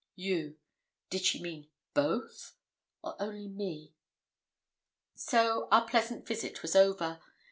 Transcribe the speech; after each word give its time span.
You; 0.15 0.57
did 1.11 1.23
she 1.25 1.39
mean 1.39 1.69
both, 1.93 2.55
or 3.03 3.15
only 3.21 3.47
me? 3.47 3.93
So 5.15 5.67
our 5.69 5.87
pleasant 5.87 6.25
visit 6.25 6.63
was 6.63 6.75
over. 6.75 7.21